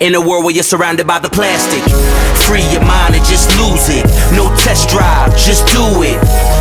In 0.00 0.14
a 0.14 0.20
world 0.20 0.44
where 0.44 0.54
you're 0.54 0.62
surrounded 0.62 1.08
by 1.08 1.18
the 1.18 1.28
plastic. 1.28 1.82
Free 2.46 2.62
your 2.70 2.86
mind 2.86 3.18
and 3.18 3.24
just 3.26 3.50
lose 3.58 3.90
it. 3.90 4.06
No 4.30 4.46
test 4.54 4.90
drive, 4.90 5.34
just 5.34 5.66
do 5.74 5.82
it. 6.06 6.14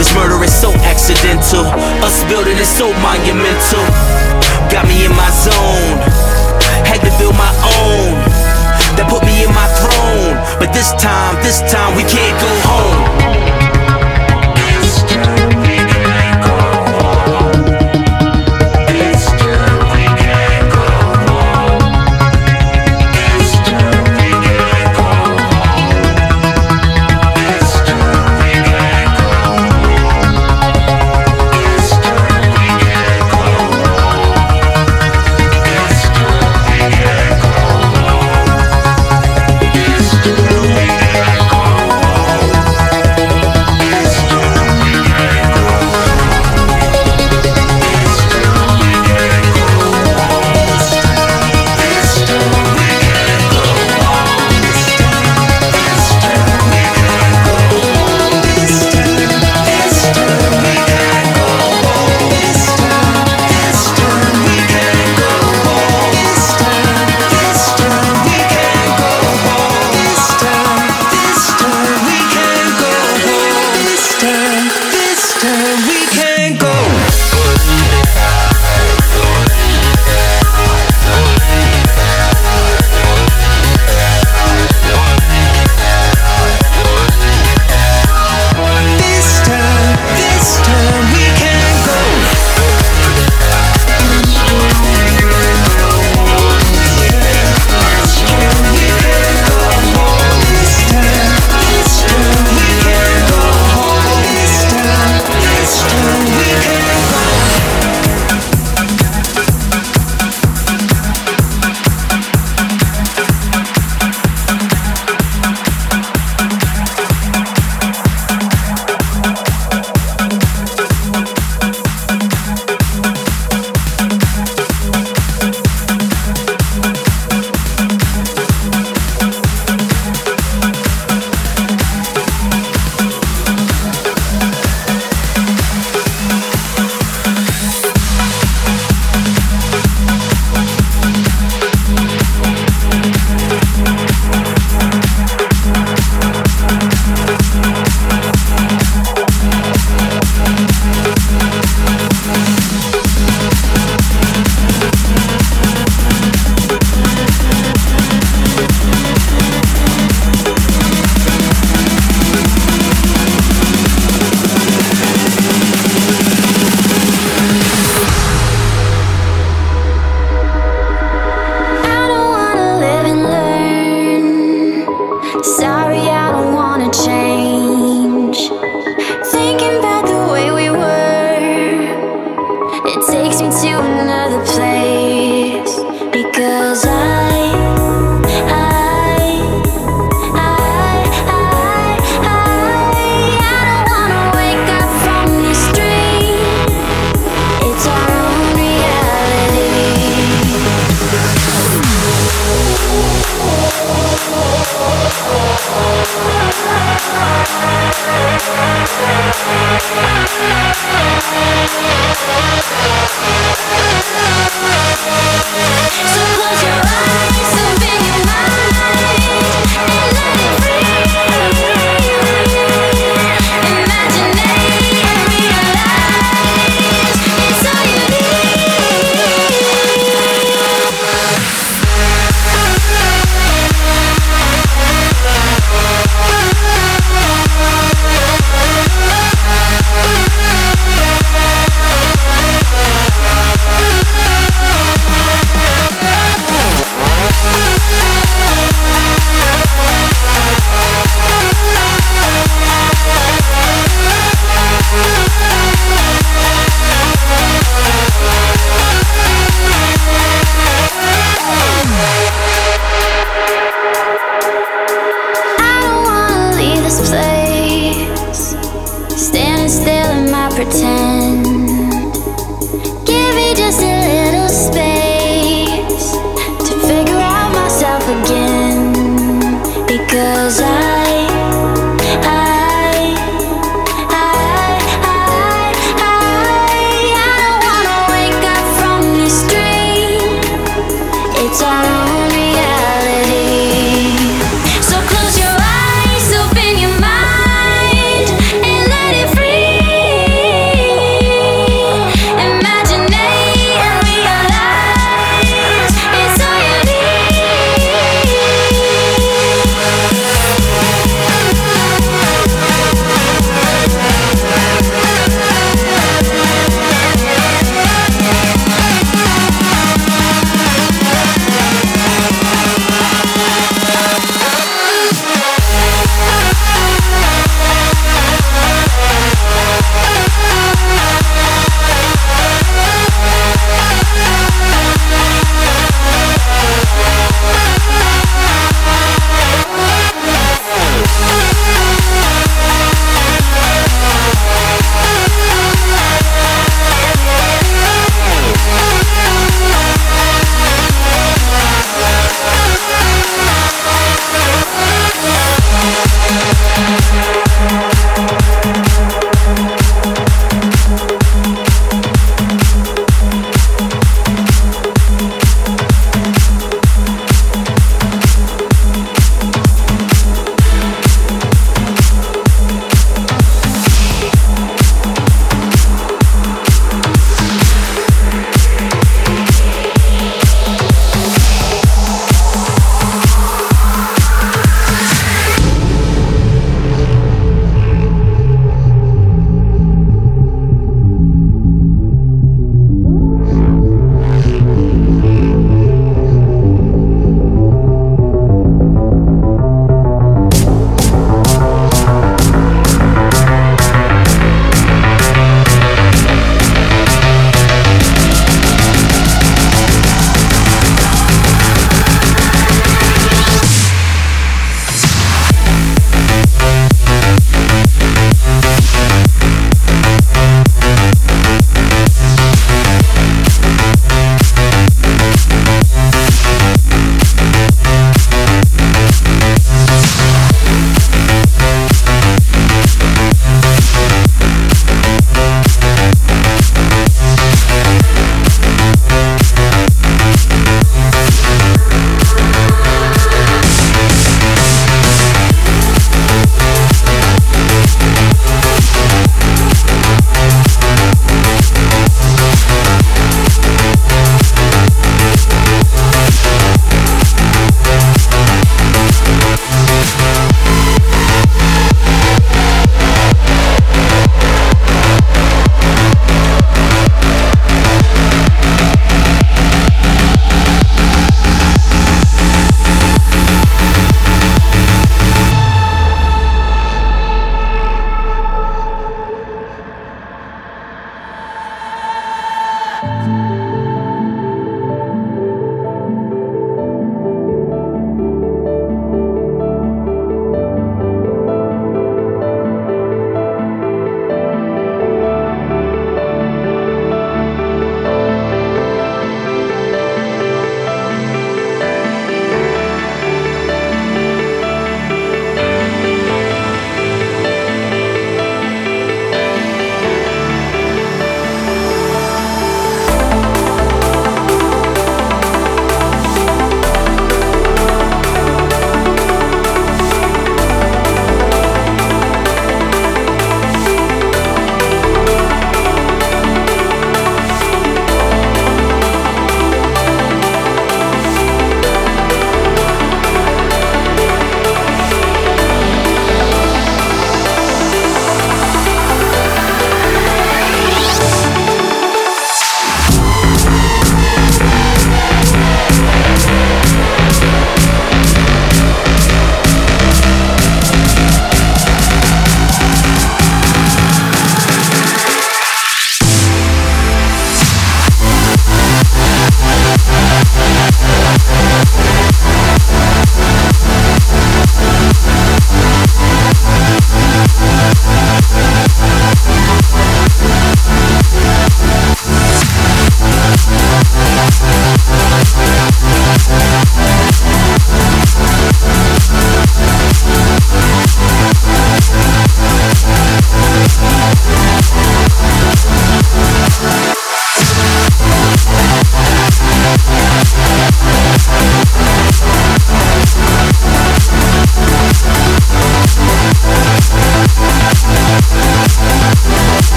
This 0.00 0.08
murder 0.16 0.42
is 0.42 0.54
so 0.54 0.72
accidental. 0.88 1.68
Us 2.00 2.24
building 2.24 2.56
is 2.56 2.68
so 2.68 2.88
monumental. 3.04 3.84
Got 4.72 4.88
me 4.88 5.04
in 5.04 5.12
my 5.12 5.28
zone. 5.28 6.00
Had 6.88 7.04
to 7.04 7.12
build 7.20 7.36
my 7.36 7.52
own. 7.84 8.16
That 8.96 9.04
put 9.12 9.20
me 9.28 9.44
in 9.44 9.52
my 9.52 9.68
throne. 9.76 10.40
But 10.56 10.72
this 10.72 10.96
time, 10.96 11.36
this 11.44 11.60
time 11.68 11.96
we 12.00 12.08
can't 12.08 12.36
go 12.40 12.52
home. 12.64 13.47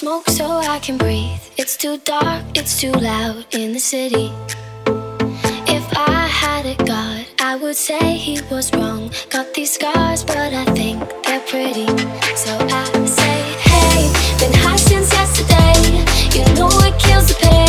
smoke 0.00 0.30
so 0.30 0.46
I 0.46 0.78
can 0.78 0.96
breathe. 0.96 1.42
It's 1.58 1.76
too 1.76 1.98
dark, 1.98 2.42
it's 2.54 2.80
too 2.80 2.90
loud 2.92 3.44
in 3.50 3.74
the 3.74 3.78
city. 3.78 4.32
If 5.76 5.86
I 5.94 6.26
had 6.26 6.64
a 6.64 6.74
god, 6.84 7.26
I 7.38 7.56
would 7.56 7.76
say 7.76 8.16
he 8.16 8.40
was 8.50 8.72
wrong. 8.72 9.10
Got 9.28 9.52
these 9.52 9.72
scars, 9.74 10.24
but 10.24 10.54
I 10.54 10.64
think 10.72 11.00
they're 11.24 11.44
pretty. 11.52 11.86
So 12.34 12.52
I 12.80 12.84
say, 13.04 13.40
hey, 13.70 14.00
been 14.40 14.54
high 14.64 14.76
since 14.76 15.12
yesterday. 15.12 15.76
You 16.34 16.44
know 16.54 16.70
it 16.88 16.98
kills 16.98 17.28
the 17.28 17.34
pain. 17.42 17.59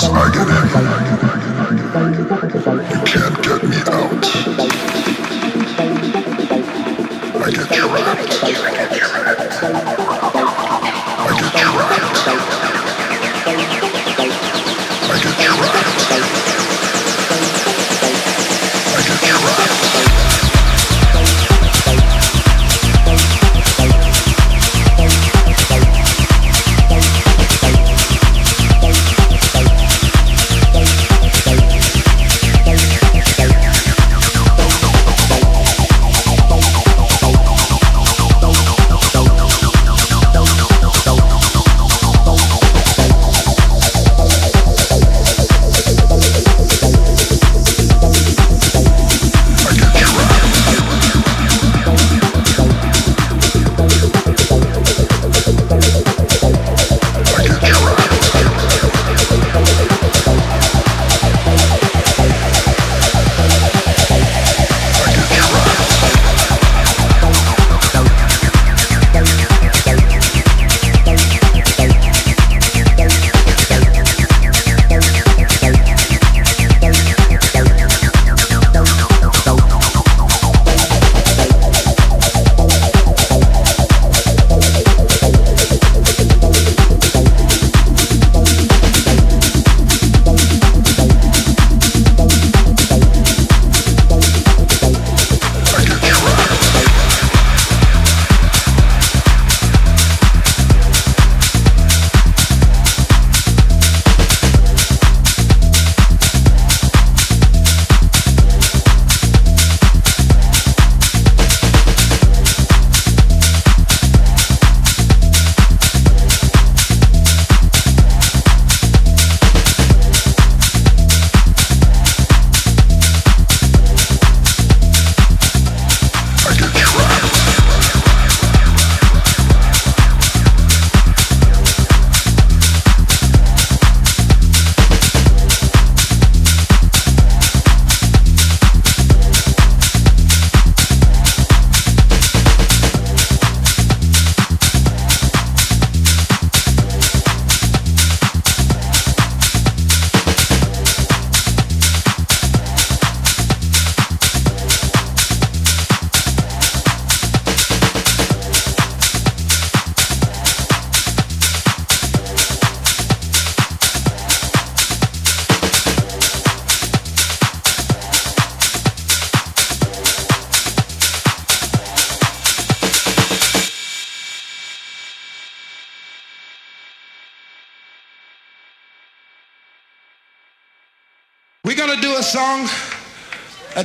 I 0.00 0.77